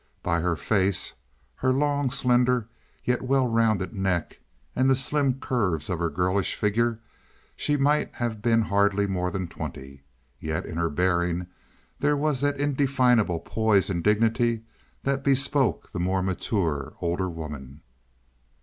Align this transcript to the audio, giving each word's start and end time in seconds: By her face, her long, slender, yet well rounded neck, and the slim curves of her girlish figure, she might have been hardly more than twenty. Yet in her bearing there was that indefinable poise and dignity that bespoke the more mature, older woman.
By 0.23 0.39
her 0.39 0.55
face, 0.55 1.13
her 1.57 1.71
long, 1.71 2.09
slender, 2.09 2.67
yet 3.05 3.21
well 3.21 3.45
rounded 3.47 3.93
neck, 3.93 4.39
and 4.75 4.89
the 4.89 4.95
slim 4.95 5.35
curves 5.39 5.91
of 5.91 5.99
her 5.99 6.09
girlish 6.09 6.55
figure, 6.55 6.97
she 7.55 7.77
might 7.77 8.15
have 8.15 8.41
been 8.41 8.63
hardly 8.63 9.05
more 9.05 9.29
than 9.29 9.47
twenty. 9.47 10.01
Yet 10.39 10.65
in 10.65 10.77
her 10.77 10.89
bearing 10.89 11.45
there 11.99 12.17
was 12.17 12.41
that 12.41 12.59
indefinable 12.59 13.41
poise 13.41 13.91
and 13.91 14.03
dignity 14.03 14.63
that 15.03 15.23
bespoke 15.23 15.91
the 15.91 15.99
more 15.99 16.23
mature, 16.23 16.95
older 16.99 17.29
woman. 17.29 17.81